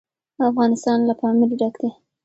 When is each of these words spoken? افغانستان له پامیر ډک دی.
افغانستان 0.49 0.99
له 1.07 1.13
پامیر 1.19 1.51
ډک 1.59 1.73
دی. 1.81 1.89